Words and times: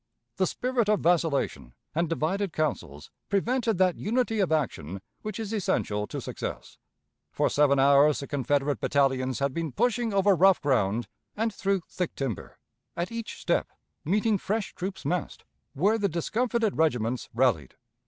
The 0.37 0.47
spirit 0.47 0.89
of 0.89 1.01
vacillation 1.01 1.75
and 1.93 2.09
divided 2.09 2.53
counsels 2.53 3.11
prevented 3.29 3.77
that 3.77 3.99
unity 3.99 4.39
of 4.39 4.51
action 4.51 4.99
which 5.21 5.39
is 5.39 5.53
essential 5.53 6.07
to 6.07 6.19
success. 6.19 6.79
For 7.31 7.51
seven 7.51 7.77
hours 7.77 8.19
the 8.19 8.25
Confederate 8.25 8.79
battalions 8.79 9.37
had 9.37 9.53
been 9.53 9.71
pushing 9.71 10.11
over 10.11 10.35
rough 10.35 10.59
ground 10.59 11.07
and 11.37 11.53
through 11.53 11.83
thick 11.87 12.15
timber, 12.15 12.57
at 12.97 13.11
each 13.11 13.39
step 13.39 13.67
meeting 14.03 14.39
fresh 14.39 14.73
troops 14.73 15.05
massed, 15.05 15.45
where 15.73 15.99
the 15.99 16.09
discomfited 16.09 16.77
regiments 16.79 17.29
rallied. 17.31 17.75